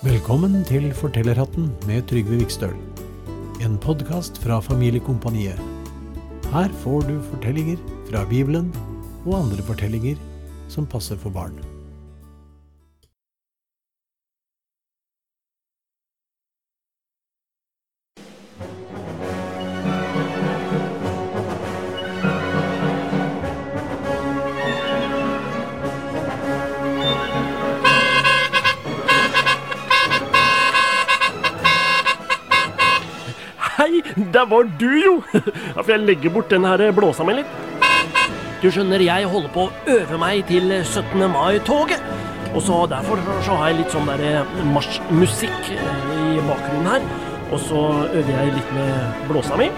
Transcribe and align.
Velkommen 0.00 0.62
til 0.64 0.86
Fortellerhatten 0.96 1.66
med 1.84 2.06
Trygve 2.08 2.38
Vikstøl. 2.40 2.72
En 3.60 3.74
podkast 3.76 4.38
fra 4.40 4.56
Familiekompaniet. 4.64 5.60
Her 6.54 6.72
får 6.80 7.04
du 7.04 7.18
fortellinger 7.26 7.76
fra 8.08 8.22
Bibelen 8.30 8.70
og 9.26 9.34
andre 9.42 9.60
fortellinger 9.68 10.16
som 10.72 10.88
passer 10.88 11.20
for 11.20 11.28
barn. 11.36 11.52
Der 34.40 34.48
var 34.48 34.68
du 34.80 34.90
jo! 35.04 35.14
Ja, 35.76 35.82
For 35.82 35.92
jeg 35.92 36.06
legger 36.06 36.32
bort 36.32 36.50
den 36.52 36.64
her 36.64 36.90
blåsa 36.96 37.26
mi 37.26 37.36
litt. 37.40 37.58
Du 38.60 38.68
skjønner, 38.68 39.00
jeg 39.00 39.28
holder 39.28 39.52
på 39.54 39.66
å 39.68 39.94
øve 39.94 40.18
meg 40.20 40.42
til 40.48 40.68
17. 40.82 41.24
mai-toget. 41.32 42.02
Og 42.50 42.60
så 42.66 42.80
derfor 42.90 43.20
så 43.46 43.56
har 43.56 43.70
jeg 43.70 43.78
litt 43.80 43.94
sånn 43.94 44.08
der 44.10 44.48
marsjmusikk 44.74 45.70
eh, 45.76 46.10
i 46.34 46.42
bakgrunnen 46.48 46.88
her. 46.90 47.04
Og 47.50 47.62
så 47.62 47.84
øver 48.10 48.32
jeg 48.34 48.56
litt 48.56 48.74
med 48.76 49.24
blåsa 49.30 49.56
mi. 49.60 49.70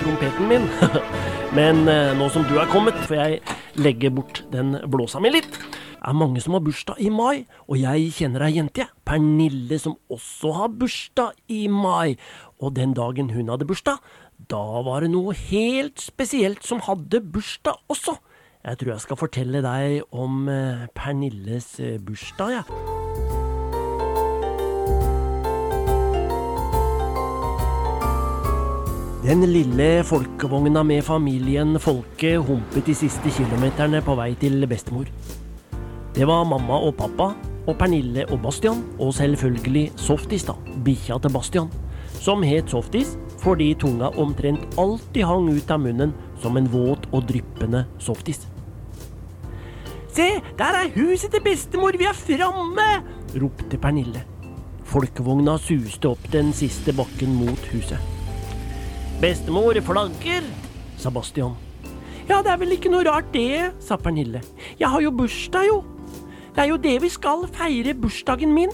Trompeten 0.00 0.50
min. 0.50 0.66
Men 1.58 1.84
eh, 1.90 2.14
nå 2.18 2.30
som 2.32 2.46
du 2.48 2.56
er 2.58 2.70
kommet, 2.72 2.98
får 3.06 3.20
jeg 3.20 3.56
legge 3.82 4.10
bort 4.14 4.42
den 4.54 4.78
blåsa 4.90 5.22
mi 5.22 5.34
litt. 5.36 5.60
Er 6.06 6.14
mange 6.14 6.38
som 6.38 6.54
har 6.54 6.62
bursdag 6.62 7.00
i 7.02 7.08
mai, 7.10 7.48
og 7.66 7.80
jeg 7.80 8.12
kjenner 8.14 8.44
ei 8.46 8.52
jente, 8.54 8.84
jeg. 8.84 8.92
Pernille, 9.02 9.74
som 9.82 9.96
også 10.06 10.52
har 10.54 10.68
bursdag 10.78 11.32
i 11.50 11.64
mai. 11.66 12.14
Og 12.62 12.76
den 12.76 12.92
dagen 12.94 13.32
hun 13.34 13.48
hadde 13.50 13.66
bursdag, 13.66 13.98
da 14.46 14.82
var 14.86 15.02
det 15.02 15.10
noe 15.10 15.34
helt 15.34 15.98
spesielt 15.98 16.62
som 16.62 16.84
hadde 16.86 17.18
bursdag 17.20 17.80
også. 17.90 18.14
Jeg 18.62 18.78
tror 18.78 18.92
jeg 18.92 19.02
skal 19.02 19.18
fortelle 19.18 19.62
deg 19.64 20.14
om 20.14 20.46
eh, 20.50 20.86
Pernilles 20.94 21.66
eh, 21.82 21.98
bursdag, 21.98 22.54
jeg. 22.54 22.64
Den 29.26 29.42
lille 29.50 30.04
folkevogna 30.06 30.84
med 30.86 31.02
familien 31.02 31.80
Folke 31.82 32.36
humpet 32.38 32.86
de 32.86 32.94
siste 32.94 33.34
kilometerne 33.34 33.98
på 34.06 34.14
vei 34.14 34.36
til 34.38 34.62
bestemor. 34.70 35.10
Det 36.16 36.24
var 36.24 36.46
mamma 36.48 36.78
og 36.80 36.94
pappa 36.96 37.34
og 37.66 37.74
Pernille 37.76 38.22
og 38.32 38.38
Bastian, 38.40 38.78
og 38.96 39.10
selvfølgelig 39.12 39.90
Softis, 40.00 40.46
da, 40.48 40.54
bikkja 40.84 41.18
til 41.20 41.32
Bastian, 41.34 41.66
som 42.24 42.44
het 42.46 42.72
Softis 42.72 43.18
fordi 43.42 43.74
tunga 43.76 44.08
omtrent 44.16 44.78
alltid 44.80 45.26
hang 45.28 45.50
ut 45.52 45.70
av 45.70 45.82
munnen 45.82 46.14
som 46.40 46.56
en 46.56 46.68
våt 46.72 47.04
og 47.12 47.26
dryppende 47.28 47.84
softis. 48.02 48.46
Se, 50.16 50.30
der 50.56 50.78
er 50.80 50.94
huset 50.96 51.30
til 51.34 51.44
bestemor, 51.44 51.98
vi 52.00 52.08
er 52.08 52.16
framme! 52.16 52.86
ropte 53.36 53.76
Pernille. 53.78 54.24
Folkevogna 54.88 55.58
suste 55.60 56.14
opp 56.14 56.30
den 56.32 56.54
siste 56.56 56.94
bakken 56.96 57.36
mot 57.36 57.68
huset. 57.74 58.00
Bestemor 59.20 59.76
flagger, 59.84 60.48
sa 60.96 61.12
Bastian. 61.12 61.52
Ja, 62.26 62.40
det 62.40 62.54
er 62.54 62.62
vel 62.64 62.72
ikke 62.78 62.90
noe 62.90 63.04
rart 63.06 63.28
det, 63.36 63.74
sa 63.84 64.00
Pernille. 64.00 64.40
Jeg 64.80 64.88
har 64.88 65.04
jo 65.04 65.12
bursdag, 65.14 65.68
jo. 65.68 65.84
Det 66.56 66.64
er 66.64 66.70
jo 66.70 66.78
det 66.80 66.94
vi 67.04 67.08
skal 67.12 67.42
feire 67.52 67.92
bursdagen 68.00 68.54
min. 68.56 68.70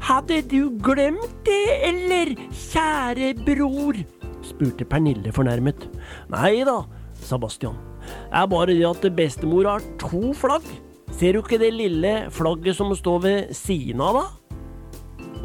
Hadde 0.00 0.38
du 0.48 0.70
glemt 0.80 1.34
det, 1.44 1.64
eller, 1.84 2.32
kjære 2.48 3.34
bror? 3.44 3.98
spurte 4.46 4.86
Pernille 4.88 5.34
fornærmet. 5.36 5.84
Nei 6.32 6.62
da, 6.64 6.78
sa 7.20 7.36
Bastian. 7.36 7.76
Det 8.06 8.40
er 8.40 8.48
bare 8.48 8.72
det 8.72 8.88
at 8.88 9.04
bestemor 9.18 9.68
har 9.68 9.84
to 10.00 10.32
flagg. 10.32 10.64
Ser 11.12 11.36
du 11.36 11.42
ikke 11.42 11.60
det 11.60 11.74
lille 11.76 12.14
flagget 12.32 12.78
som 12.78 12.96
står 12.96 13.22
ved 13.26 13.54
siden 13.56 14.00
av, 14.00 14.22
da? 14.22 14.24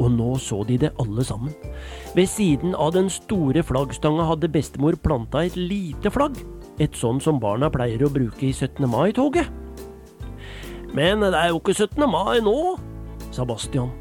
Og 0.00 0.08
nå 0.16 0.32
så 0.40 0.62
de 0.64 0.78
det 0.80 0.94
alle 1.02 1.24
sammen. 1.28 1.52
Ved 2.16 2.30
siden 2.32 2.72
av 2.72 2.94
den 2.96 3.12
store 3.12 3.60
flaggstanga 3.60 4.24
hadde 4.32 4.48
bestemor 4.48 4.96
planta 4.96 5.44
et 5.44 5.60
lite 5.60 6.08
flagg. 6.08 6.40
Et 6.80 6.96
sånn 6.96 7.20
som 7.20 7.36
barna 7.40 7.68
pleier 7.68 8.00
å 8.06 8.12
bruke 8.12 8.48
i 8.48 8.54
17. 8.56 8.88
mai-toget. 8.88 9.61
Men 10.92 11.24
det 11.24 11.34
er 11.34 11.52
jo 11.52 11.60
ikke 11.60 11.74
17. 11.74 12.04
mai 12.10 12.40
nå, 12.44 12.56
sa 13.32 13.46
Bastian. 13.48 13.92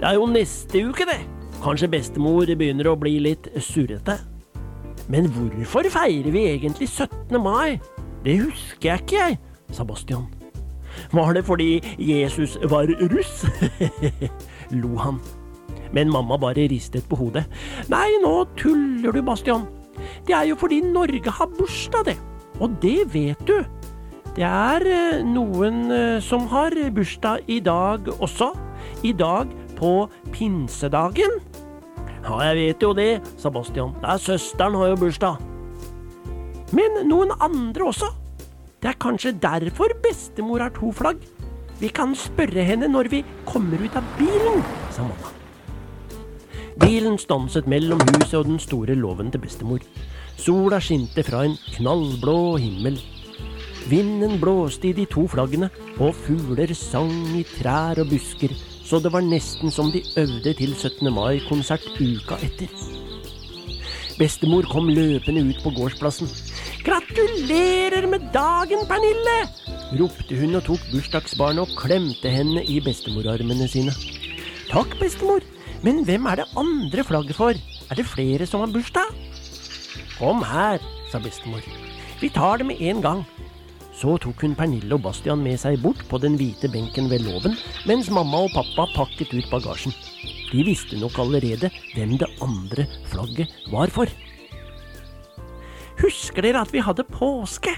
Det 0.00 0.08
er 0.08 0.16
jo 0.16 0.28
neste 0.28 0.84
uke, 0.88 1.06
det. 1.08 1.20
Kanskje 1.64 1.90
bestemor 1.92 2.48
begynner 2.48 2.90
å 2.90 2.96
bli 3.00 3.18
litt 3.24 3.48
surrete. 3.62 4.18
Men 5.12 5.28
hvorfor 5.32 5.86
feirer 5.92 6.32
vi 6.32 6.46
egentlig 6.54 6.88
17. 6.88 7.36
mai? 7.40 7.78
Det 8.24 8.38
husker 8.40 8.90
jeg 8.90 9.04
ikke, 9.04 9.20
jeg, 9.20 9.38
sa 9.76 9.84
Bastian. 9.84 10.26
Var 11.12 11.32
det 11.36 11.44
fordi 11.44 11.82
Jesus 11.98 12.56
var 12.70 12.88
russ? 13.12 13.44
lo 14.82 14.96
han. 14.96 15.20
Men 15.92 16.10
mamma 16.10 16.38
bare 16.40 16.68
ristet 16.70 17.06
på 17.08 17.18
hodet. 17.20 17.44
Nei, 17.92 18.08
nå 18.22 18.44
tuller 18.58 19.12
du, 19.12 19.20
Bastian. 19.22 19.66
Det 20.26 20.34
er 20.34 20.48
jo 20.48 20.56
fordi 20.58 20.80
Norge 20.80 21.30
har 21.30 21.50
bursdag, 21.58 22.08
det. 22.08 22.16
Og 22.60 22.72
det 22.82 23.12
vet 23.14 23.40
du. 23.46 23.60
Det 24.34 24.42
er 24.42 24.82
eh, 24.90 25.20
noen 25.22 25.84
eh, 25.94 26.16
som 26.18 26.48
har 26.50 26.74
bursdag 26.94 27.46
i 27.46 27.60
dag 27.62 28.08
også. 28.18 28.50
I 29.06 29.12
dag 29.14 29.52
på 29.78 29.92
pinsedagen. 30.34 31.38
Ja, 32.24 32.40
jeg 32.48 32.56
vet 32.58 32.82
jo 32.82 32.90
det, 32.98 33.20
sa 33.38 33.52
Bastian. 33.54 33.94
Det 34.02 34.10
er 34.10 34.24
søsteren 34.24 34.74
har 34.80 34.90
jo 34.90 34.98
bursdag. 35.04 35.38
Men 36.74 37.04
noen 37.06 37.30
andre 37.38 37.86
også. 37.92 38.10
Det 38.82 38.90
er 38.90 38.98
kanskje 39.00 39.36
derfor 39.38 39.94
bestemor 40.02 40.66
har 40.66 40.74
to 40.74 40.90
flagg. 40.92 41.22
Vi 41.78 41.92
kan 41.94 42.18
spørre 42.18 42.66
henne 42.66 42.90
når 42.90 43.12
vi 43.14 43.22
kommer 43.46 43.78
ut 43.78 43.94
av 43.98 44.10
bilen, 44.18 44.66
sa 44.94 45.06
mamma. 45.06 45.30
Bilen 46.82 47.20
stanset 47.22 47.70
mellom 47.70 48.02
huset 48.10 48.40
og 48.40 48.48
den 48.50 48.58
store 48.58 48.98
låven 48.98 49.30
til 49.30 49.46
bestemor. 49.46 49.82
Sola 50.42 50.82
skinte 50.82 51.22
fra 51.22 51.46
en 51.46 51.54
knallblå 51.76 52.56
himmel. 52.58 52.98
Vinden 53.84 54.38
blåste 54.40 54.88
i 54.88 54.94
de 54.96 55.04
to 55.10 55.26
flaggene, 55.28 55.68
og 56.00 56.14
fugler 56.24 56.70
sang 56.78 57.12
i 57.36 57.42
trær 57.44 58.00
og 58.00 58.08
busker, 58.08 58.54
så 58.84 59.00
det 59.02 59.12
var 59.12 59.24
nesten 59.24 59.72
som 59.72 59.90
de 59.92 60.00
øvde 60.20 60.54
til 60.56 60.72
17. 60.72 61.10
mai-konsert 61.12 61.84
uka 62.00 62.38
etter. 62.44 62.72
Bestemor 64.16 64.64
kom 64.70 64.88
løpende 64.88 65.42
ut 65.50 65.60
på 65.64 65.72
gårdsplassen. 65.76 66.30
Gratulerer 66.86 68.06
med 68.08 68.24
dagen, 68.32 68.86
Pernille! 68.88 69.38
ropte 69.98 70.38
hun 70.38 70.56
og 70.58 70.64
tok 70.66 70.84
bursdagsbarnet 70.92 71.64
og 71.64 71.76
klemte 71.78 72.30
henne 72.32 72.64
i 72.64 72.80
bestemorarmene 72.84 73.68
sine. 73.68 73.92
Takk, 74.70 74.96
bestemor, 75.00 75.44
men 75.84 76.04
hvem 76.08 76.26
er 76.30 76.40
det 76.40 76.50
andre 76.56 77.04
flagget 77.04 77.36
for? 77.36 77.52
Er 77.90 78.00
det 78.00 78.08
flere 78.08 78.46
som 78.48 78.64
har 78.64 78.72
bursdag? 78.72 79.12
Kom 80.16 80.40
her, 80.46 80.80
sa 81.12 81.20
bestemor. 81.20 81.60
Vi 82.20 82.30
tar 82.32 82.62
det 82.62 82.66
med 82.70 82.80
en 82.80 83.02
gang. 83.04 83.24
Så 83.94 84.16
tok 84.18 84.42
hun 84.42 84.56
Pernille 84.58 84.96
og 84.96 85.04
Bastian 85.04 85.42
med 85.44 85.60
seg 85.62 85.78
bort 85.82 86.02
på 86.10 86.18
den 86.22 86.34
hvite 86.40 86.70
benken 86.72 87.06
ved 87.12 87.22
låven, 87.26 87.54
mens 87.86 88.10
mamma 88.10 88.44
og 88.46 88.54
pappa 88.56 88.88
pakket 88.96 89.32
ut 89.36 89.50
bagasjen. 89.52 89.94
De 90.50 90.66
visste 90.66 90.98
nok 90.98 91.18
allerede 91.22 91.70
hvem 91.94 92.16
det 92.18 92.30
andre 92.42 92.88
flagget 93.10 93.54
var 93.72 93.92
for. 93.94 94.10
Husker 96.02 96.42
dere 96.42 96.64
at 96.66 96.72
vi 96.74 96.82
hadde 96.82 97.06
påske? 97.06 97.74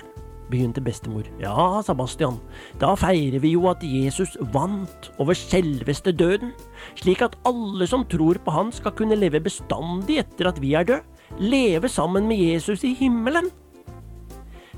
begynte 0.50 0.80
bestemor. 0.80 1.26
Ja, 1.42 1.82
sa 1.82 1.94
Bastian, 1.96 2.38
da 2.80 2.92
feirer 2.98 3.42
vi 3.42 3.50
jo 3.56 3.66
at 3.70 3.82
Jesus 3.82 4.36
vant 4.54 5.10
over 5.18 5.34
selveste 5.34 6.14
døden, 6.14 6.52
slik 7.00 7.24
at 7.26 7.34
alle 7.48 7.88
som 7.90 8.06
tror 8.06 8.38
på 8.42 8.54
han 8.54 8.70
skal 8.74 8.94
kunne 8.94 9.18
leve 9.18 9.42
bestandig 9.42 10.20
etter 10.22 10.52
at 10.52 10.60
vi 10.62 10.76
er 10.78 10.86
døde, 10.86 11.02
leve 11.42 11.90
sammen 11.90 12.28
med 12.30 12.38
Jesus 12.38 12.84
i 12.86 12.94
himmelen. 12.94 13.50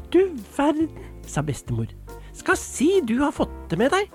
Du 0.08 0.22
verden, 0.56 0.88
sa 1.28 1.44
bestemor, 1.44 1.90
skal 2.36 2.58
si 2.58 2.98
du 3.04 3.18
har 3.22 3.34
fått 3.34 3.54
det 3.70 3.78
med 3.80 3.92
deg. 3.94 4.08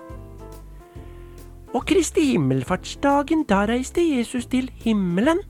Og 1.74 1.82
Kristi 1.90 2.28
himmelfartsdagen, 2.32 3.42
da 3.50 3.64
reiste 3.66 4.02
Jesus 4.02 4.46
til 4.46 4.68
himmelen, 4.84 5.40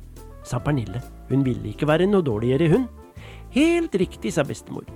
sa 0.45 0.61
Pernille. 0.61 1.03
Hun 1.29 1.45
ville 1.45 1.73
ikke 1.73 1.89
være 1.89 2.09
noe 2.09 2.25
dårligere, 2.25 2.71
hun. 2.73 2.87
Helt 3.55 3.95
riktig, 4.01 4.33
sa 4.35 4.45
bestemor. 4.47 4.87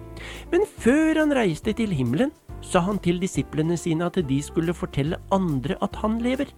Men 0.53 0.65
før 0.67 1.21
han 1.21 1.35
reiste 1.37 1.75
til 1.77 1.93
himmelen, 1.95 2.33
sa 2.65 2.81
han 2.83 2.99
til 3.05 3.21
disiplene 3.23 3.77
sine 3.79 4.09
at 4.09 4.19
de 4.29 4.41
skulle 4.43 4.75
fortelle 4.75 5.21
andre 5.33 5.77
at 5.85 6.01
han 6.03 6.19
lever. 6.25 6.51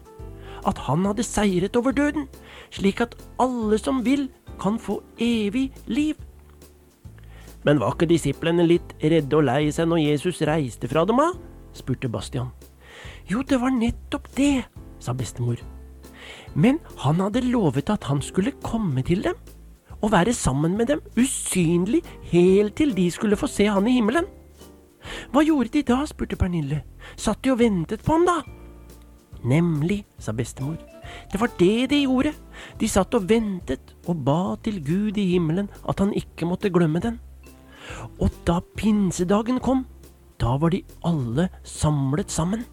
At 0.67 0.79
han 0.87 1.05
hadde 1.09 1.27
seiret 1.27 1.77
over 1.77 1.93
døden, 1.97 2.29
slik 2.71 3.03
at 3.05 3.17
alle 3.41 3.79
som 3.81 4.05
vil, 4.05 4.29
kan 4.61 4.79
få 4.79 5.01
evig 5.19 5.71
liv. 5.89 6.15
Men 7.67 7.81
var 7.81 7.95
ikke 7.95 8.09
disiplene 8.09 8.65
litt 8.65 8.95
redde 9.03 9.37
og 9.37 9.45
lei 9.49 9.69
seg 9.75 9.91
når 9.91 10.05
Jesus 10.07 10.41
reiste 10.49 10.89
fra 10.91 11.05
dem 11.09 11.21
av? 11.21 11.37
spurte 11.77 12.09
Bastian. 12.11 12.51
Jo, 13.31 13.45
det 13.47 13.61
var 13.63 13.75
nettopp 13.75 14.27
det, 14.37 14.65
sa 14.99 15.15
bestemor. 15.15 15.61
Men 16.55 16.81
han 17.05 17.21
hadde 17.23 17.45
lovet 17.47 17.93
at 17.93 18.09
han 18.11 18.23
skulle 18.25 18.57
komme 18.65 19.05
til 19.07 19.23
dem 19.29 19.39
og 20.01 20.15
være 20.15 20.33
sammen 20.33 20.79
med 20.79 20.89
dem, 20.89 21.03
usynlig, 21.21 22.01
helt 22.33 22.75
til 22.81 22.95
de 22.97 23.11
skulle 23.13 23.37
få 23.37 23.47
se 23.53 23.67
han 23.69 23.87
i 23.87 23.99
himmelen. 23.99 24.25
Hva 25.33 25.45
gjorde 25.45 25.75
de 25.75 25.83
da? 25.85 25.99
spurte 26.09 26.39
Pernille. 26.41 26.83
Satt 27.21 27.43
de 27.45 27.53
og 27.53 27.61
ventet 27.61 28.05
på 28.05 28.17
ham, 28.17 28.25
da? 28.25 28.41
Nemlig, 29.45 30.05
sa 30.21 30.33
bestemor. 30.37 30.79
Det 31.33 31.41
var 31.41 31.53
det 31.59 31.91
de 31.93 32.03
gjorde. 32.05 32.33
De 32.81 32.89
satt 32.89 33.15
og 33.17 33.29
ventet 33.29 33.95
og 34.07 34.25
ba 34.25 34.57
til 34.65 34.81
Gud 34.85 35.21
i 35.21 35.31
himmelen 35.35 35.71
at 35.89 36.01
han 36.01 36.17
ikke 36.17 36.49
måtte 36.49 36.73
glemme 36.73 37.01
den. 37.01 37.21
Og 38.21 38.31
da 38.49 38.61
pinsedagen 38.77 39.61
kom, 39.63 39.87
da 40.41 40.57
var 40.61 40.73
de 40.73 40.83
alle 41.05 41.49
samlet 41.65 42.33
sammen. 42.33 42.65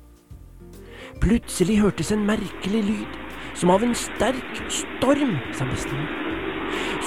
Plutselig 1.23 1.79
hørtes 1.81 2.11
en 2.13 2.25
merkelig 2.27 2.83
lyd, 2.85 3.17
som 3.57 3.71
av 3.73 3.83
en 3.83 3.95
sterk 3.97 4.61
storm, 4.69 5.37
sa 5.55 5.65
bestemor. 5.67 6.07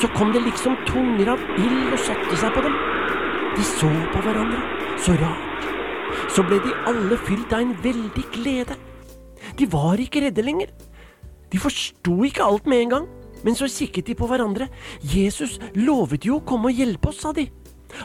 Så 0.00 0.08
kom 0.16 0.32
det 0.32 0.42
liksom 0.44 0.76
tunger 0.88 1.34
av 1.34 1.42
ild 1.60 1.92
og 1.92 2.00
satte 2.00 2.38
seg 2.40 2.54
på 2.56 2.64
dem. 2.64 2.76
De 3.56 3.64
så 3.66 3.90
på 4.12 4.22
hverandre, 4.24 4.60
så 5.04 5.14
rart. 5.20 5.68
Så 6.30 6.44
ble 6.46 6.58
de 6.64 6.74
alle 6.88 7.18
fylt 7.26 7.52
av 7.52 7.64
en 7.64 7.74
veldig 7.84 8.26
glede. 8.34 8.76
De 9.58 9.68
var 9.70 10.00
ikke 10.00 10.24
redde 10.24 10.44
lenger. 10.44 10.72
De 11.50 11.58
forsto 11.58 12.14
ikke 12.26 12.44
alt 12.46 12.68
med 12.70 12.84
en 12.84 12.94
gang, 12.94 13.08
men 13.44 13.56
så 13.56 13.68
kikket 13.70 14.10
de 14.10 14.16
på 14.18 14.28
hverandre. 14.30 14.68
Jesus 15.02 15.58
lovet 15.74 16.26
jo 16.28 16.38
å 16.38 16.46
komme 16.46 16.70
og 16.70 16.82
hjelpe 16.82 17.10
oss, 17.10 17.22
sa 17.24 17.34
de. 17.36 17.48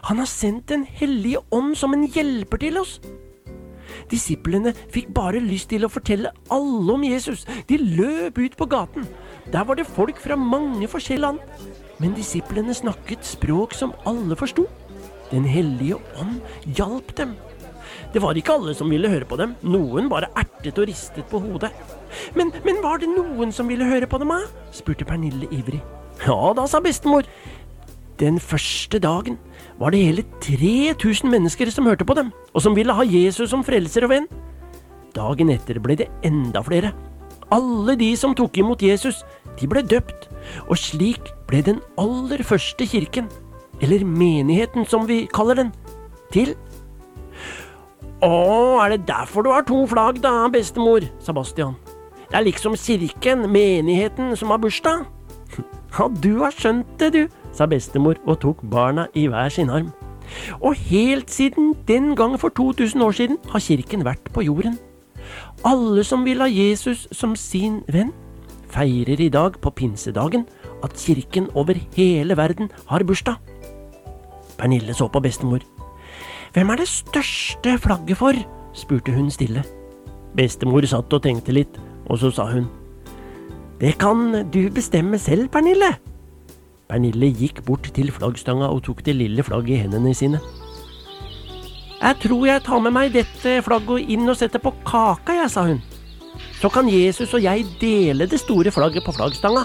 Han 0.09 0.21
har 0.21 0.29
sendt 0.29 0.69
Den 0.69 0.85
hellige 0.85 1.43
ånd 1.51 1.75
som 1.77 1.93
en 1.93 2.07
hjelper 2.07 2.61
til 2.61 2.77
oss. 2.81 2.99
Disiplene 4.11 4.73
fikk 4.93 5.09
bare 5.15 5.41
lyst 5.41 5.69
til 5.71 5.85
å 5.85 5.91
fortelle 5.91 6.33
alle 6.53 6.93
om 6.93 7.03
Jesus. 7.05 7.45
De 7.69 7.77
løp 7.77 8.37
ut 8.37 8.57
på 8.57 8.67
gaten. 8.69 9.07
Der 9.53 9.65
var 9.65 9.77
det 9.77 9.87
folk 9.87 10.19
fra 10.21 10.37
mange 10.37 10.87
forskjellige 10.89 11.25
land. 11.25 11.39
Men 12.01 12.15
disiplene 12.17 12.75
snakket 12.75 13.25
språk 13.25 13.73
som 13.73 13.93
alle 14.05 14.35
forsto. 14.37 14.67
Den 15.31 15.45
hellige 15.49 15.97
ånd 16.21 16.41
hjalp 16.77 17.15
dem. 17.17 17.35
Det 18.13 18.21
var 18.21 18.37
ikke 18.37 18.53
alle 18.55 18.75
som 18.77 18.91
ville 18.91 19.09
høre 19.09 19.27
på 19.27 19.37
dem. 19.39 19.55
Noen 19.63 20.09
bare 20.11 20.29
ertet 20.37 20.77
og 20.79 20.89
ristet 20.89 21.25
på 21.31 21.41
hodet. 21.43 21.71
Men, 22.35 22.53
men 22.65 22.81
var 22.83 23.01
det 23.01 23.09
noen 23.11 23.51
som 23.55 23.69
ville 23.71 23.87
høre 23.89 24.07
på 24.07 24.19
dem, 24.21 24.31
da? 24.31 24.67
spurte 24.75 25.07
Pernille 25.07 25.49
ivrig. 25.51 25.81
Ja 26.23 26.53
da, 26.55 26.67
sa 26.69 26.79
bestemor. 26.83 27.27
Den 28.19 28.37
første 28.39 28.99
dagen 28.99 29.35
var 29.79 29.91
det 29.91 29.99
hele 30.05 30.23
3000 30.41 31.27
mennesker 31.31 31.71
som 31.71 31.87
hørte 31.89 32.05
på 32.07 32.15
dem, 32.15 32.31
og 32.53 32.63
som 32.63 32.75
ville 32.75 32.93
ha 32.95 33.03
Jesus 33.03 33.49
som 33.51 33.63
frelser 33.63 34.07
og 34.07 34.13
venn. 34.13 34.27
Dagen 35.15 35.51
etter 35.51 35.81
ble 35.83 35.97
det 35.99 36.07
enda 36.23 36.61
flere. 36.63 36.93
Alle 37.51 37.97
de 37.99 38.13
som 38.17 38.33
tok 38.35 38.57
imot 38.57 38.83
Jesus, 38.83 39.23
de 39.59 39.67
ble 39.67 39.83
døpt, 39.83 40.29
og 40.69 40.79
slik 40.79 41.27
ble 41.49 41.61
den 41.65 41.81
aller 41.99 42.43
første 42.43 42.87
kirken, 42.87 43.27
eller 43.83 44.07
menigheten 44.07 44.87
som 44.87 45.03
vi 45.07 45.25
kaller 45.35 45.59
den, 45.59 45.73
til. 46.31 46.55
Å, 48.23 48.31
er 48.81 48.95
det 48.95 49.05
derfor 49.11 49.43
du 49.43 49.51
har 49.51 49.67
to 49.67 49.83
flagg 49.91 50.23
da, 50.23 50.47
bestemor, 50.51 51.03
sa 51.19 51.35
Bastian. 51.35 51.75
Det 52.29 52.39
er 52.39 52.47
liksom 52.47 52.79
kirken, 52.79 53.43
menigheten, 53.51 54.33
som 54.39 54.55
har 54.55 54.63
bursdag. 54.63 55.03
Ja, 55.95 56.09
du 56.11 56.41
har 56.41 56.51
skjønt 56.51 56.89
det, 56.99 57.07
du, 57.13 57.44
sa 57.55 57.67
bestemor 57.69 58.19
og 58.25 58.41
tok 58.43 58.63
barna 58.71 59.07
i 59.15 59.27
hver 59.31 59.49
sin 59.49 59.71
arm. 59.71 59.93
Og 60.61 60.75
helt 60.89 61.31
siden 61.31 61.73
den 61.87 62.15
gang 62.15 62.35
for 62.39 62.49
2000 62.49 63.01
år 63.03 63.11
siden 63.11 63.37
har 63.49 63.59
kirken 63.59 64.05
vært 64.05 64.31
på 64.33 64.43
jorden. 64.45 64.77
Alle 65.65 66.03
som 66.03 66.25
vil 66.25 66.41
ha 66.43 66.49
Jesus 66.49 67.07
som 67.11 67.35
sin 67.35 67.81
venn, 67.87 68.11
feirer 68.69 69.21
i 69.21 69.29
dag 69.29 69.59
på 69.61 69.71
pinsedagen 69.71 70.45
at 70.83 70.97
kirken 70.99 71.47
over 71.55 71.77
hele 71.95 72.37
verden 72.37 72.71
har 72.87 73.03
bursdag. 73.03 73.35
Pernille 74.57 74.93
så 74.93 75.07
på 75.07 75.19
bestemor. 75.19 75.63
Hvem 76.53 76.69
er 76.69 76.75
det 76.75 76.87
største 76.87 77.77
flagget 77.77 78.17
for? 78.17 78.33
spurte 78.73 79.11
hun 79.11 79.31
stille. 79.31 79.63
Bestemor 80.35 80.85
satt 80.87 81.13
og 81.13 81.23
tenkte 81.23 81.55
litt, 81.55 81.79
og 82.07 82.19
så 82.19 82.31
sa 82.31 82.45
hun. 82.51 82.67
Det 83.79 83.97
kan 83.99 84.49
du 84.51 84.69
bestemme 84.71 85.19
selv, 85.19 85.49
Pernille. 85.51 85.95
Pernille 86.85 87.31
gikk 87.33 87.63
bort 87.65 87.87
til 87.95 88.11
flaggstanga 88.13 88.69
og 88.69 88.83
tok 88.85 89.01
det 89.05 89.15
lille 89.17 89.43
flagget 89.43 89.73
i 89.73 89.81
hendene 89.85 90.13
sine. 90.13 90.41
Jeg 91.95 92.19
tror 92.21 92.45
jeg 92.45 92.61
tar 92.65 92.81
med 92.83 92.93
meg 92.93 93.13
dette 93.15 93.53
flagget 93.65 94.11
inn 94.13 94.29
og 94.29 94.37
setter 94.37 94.61
på 94.61 94.73
kaka, 94.85 95.39
jeg, 95.39 95.49
sa 95.49 95.65
hun. 95.65 95.79
Så 96.59 96.69
kan 96.69 96.89
Jesus 96.91 97.33
og 97.33 97.41
jeg 97.41 97.65
dele 97.81 98.27
det 98.29 98.41
store 98.41 98.73
flagget 98.73 99.05
på 99.05 99.15
flaggstanga. 99.15 99.63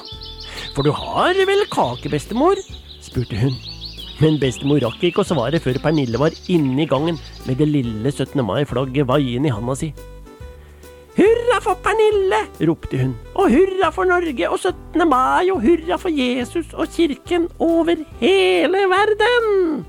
For 0.77 0.87
du 0.87 0.95
har 0.97 1.37
vel 1.37 1.67
kake, 1.73 2.09
bestemor? 2.13 2.57
spurte 3.05 3.37
hun. 3.37 3.59
Men 4.21 4.37
bestemor 4.41 4.81
rakk 4.85 5.05
ikke 5.05 5.23
å 5.23 5.29
svare 5.29 5.61
før 5.61 5.81
Pernille 5.83 6.21
var 6.21 6.35
inne 6.53 6.85
i 6.85 6.89
gangen 6.89 7.19
med 7.47 7.61
det 7.61 7.69
lille 7.69 8.13
17. 8.13 8.41
mai-flagget 8.45 9.09
vaiende 9.09 9.49
i 9.49 9.53
handa 9.53 9.77
si. 9.77 9.91
Hurra 11.17 11.50
for 11.61 11.79
Pernille! 11.85 12.41
ropte 12.69 12.99
hun. 12.99 13.15
Og 13.35 13.53
hurra 13.53 13.91
for 13.95 14.09
Norge 14.09 14.49
og 14.51 14.59
17. 14.59 15.09
mai, 15.09 15.51
og 15.51 15.61
hurra 15.63 15.97
for 16.01 16.13
Jesus 16.13 16.73
og 16.73 16.89
kirken 16.89 17.49
over 17.59 17.97
hele 18.21 18.85
verden! 18.91 19.87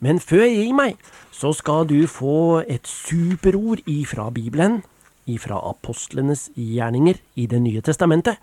Men 0.00 0.20
før 0.20 0.46
jeg 0.46 0.56
gir 0.56 0.76
meg, 0.76 0.94
så 1.30 1.52
skal 1.52 1.84
du 1.88 2.06
få 2.08 2.62
et 2.64 2.88
superord 2.88 3.82
ifra 3.88 4.30
Bibelen, 4.32 4.78
ifra 5.28 5.58
apostlenes 5.68 6.48
gjerninger 6.56 7.20
i 7.36 7.44
Det 7.46 7.60
nye 7.60 7.82
testamentet, 7.84 8.40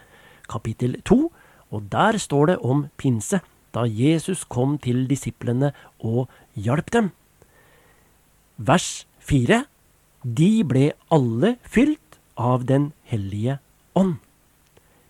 kapittel 0.49 1.01
to, 1.01 1.31
og 1.71 1.89
der 1.91 2.17
står 2.17 2.45
det 2.45 2.57
om 2.61 2.85
pinse, 2.97 3.41
da 3.73 3.83
Jesus 3.89 4.45
kom 4.45 4.77
til 4.77 5.07
disiplene 5.09 5.73
og 5.99 6.29
hjalp 6.55 6.93
dem. 6.93 7.09
Vers 8.57 9.06
4. 9.27 9.65
De 10.23 10.51
ble 10.63 10.93
alle 11.11 11.57
fylt 11.67 12.15
av 12.39 12.63
Den 12.69 12.93
hellige 13.11 13.57
ånd. 13.91 14.21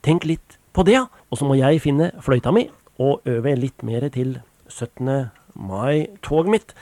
Tenk 0.01 0.25
litt 0.25 0.57
på 0.73 0.85
det, 0.87 0.97
og 1.29 1.37
så 1.37 1.45
må 1.45 1.57
jeg 1.59 1.83
finne 1.83 2.09
fløyta 2.25 2.49
mi 2.55 2.65
og 2.97 3.27
øve 3.29 3.53
litt 3.59 3.83
mer 3.85 4.07
til 4.09 4.39
17. 4.73 5.29
mai-toget 5.53 6.49
mitt. 6.49 6.73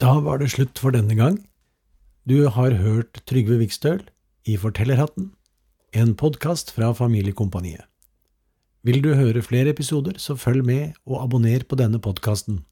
Da 0.00 0.16
var 0.24 0.40
det 0.40 0.48
slutt 0.54 0.80
for 0.80 0.96
denne 0.96 1.16
gang. 1.18 1.36
Du 2.26 2.48
har 2.50 2.72
hørt 2.74 3.20
Trygve 3.30 3.54
Vikstøl 3.60 4.00
i 4.50 4.56
Fortellerhatten, 4.58 5.28
en 5.94 6.16
podkast 6.18 6.72
fra 6.74 6.88
Familiekompaniet. 6.90 7.84
Vil 8.82 8.98
du 9.04 9.12
høre 9.14 9.44
flere 9.46 9.70
episoder, 9.70 10.18
så 10.18 10.34
følg 10.34 10.66
med 10.66 10.96
og 11.06 11.20
abonner 11.22 11.62
på 11.62 11.78
denne 11.78 12.00
podkasten. 12.02 12.64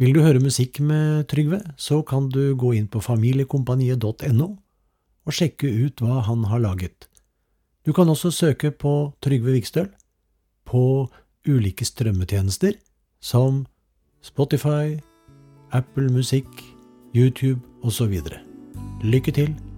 Vil 0.00 0.16
du 0.16 0.22
høre 0.24 0.40
musikk 0.40 0.80
med 0.80 1.28
Trygve, 1.28 1.60
så 1.76 2.00
kan 2.00 2.30
du 2.32 2.56
gå 2.56 2.72
inn 2.72 2.88
på 2.88 3.04
familiekompaniet.no 3.04 4.48
og 4.48 5.36
sjekke 5.36 5.68
ut 5.68 6.00
hva 6.00 6.24
han 6.24 6.48
har 6.48 6.64
laget. 6.64 7.10
Du 7.84 7.92
kan 7.92 8.08
også 8.08 8.32
søke 8.32 8.72
på 8.72 9.12
Trygve 9.20 9.58
Vikstøl 9.58 9.92
på 10.64 11.04
ulike 11.44 11.84
strømmetjenester 11.84 12.80
som 13.20 13.66
Spotify, 14.24 15.02
Apple 15.68 16.08
Musikk, 16.08 16.71
YouTube 17.16 17.60
osv. 17.82 18.20
Lykke 19.02 19.30
til! 19.32 19.71